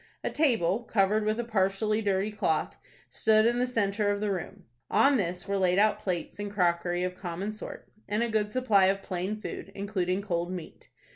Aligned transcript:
A 0.23 0.31
table, 0.31 0.79
covered 0.81 1.25
with 1.25 1.39
a 1.39 1.43
partially 1.43 2.01
dirty 2.01 2.31
cloth, 2.31 2.75
stood 3.11 3.45
in 3.45 3.59
the 3.59 3.67
centre 3.67 4.09
of 4.09 4.19
the 4.19 4.31
room. 4.31 4.63
On 4.89 5.15
this 5.17 5.47
were 5.47 5.59
laid 5.59 5.77
out 5.77 5.99
plates 5.99 6.39
and 6.39 6.49
crockery 6.51 7.03
of 7.03 7.13
common 7.13 7.53
sort, 7.53 7.87
and 8.07 8.23
a 8.23 8.27
good 8.27 8.51
supply 8.51 8.85
of 8.85 9.03
plain 9.03 9.39
food, 9.39 9.71
including 9.75 10.23
cold 10.23 10.51
meat. 10.51 10.89